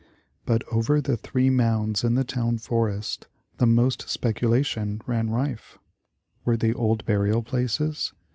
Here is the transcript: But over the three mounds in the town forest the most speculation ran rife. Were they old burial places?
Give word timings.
But 0.47 0.63
over 0.71 0.99
the 0.99 1.15
three 1.15 1.51
mounds 1.51 2.03
in 2.03 2.15
the 2.15 2.23
town 2.23 2.57
forest 2.57 3.27
the 3.57 3.67
most 3.67 4.09
speculation 4.09 4.99
ran 5.05 5.29
rife. 5.29 5.77
Were 6.43 6.57
they 6.57 6.73
old 6.73 7.05
burial 7.05 7.43
places? 7.43 8.11